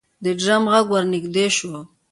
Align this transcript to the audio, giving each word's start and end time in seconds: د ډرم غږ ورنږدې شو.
د 0.23 0.25
ډرم 0.41 0.63
غږ 0.71 0.85
ورنږدې 0.91 1.47
شو. 1.55 1.75